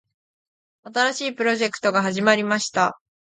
[0.81, 2.99] 新しいプロジェクトが始まりました。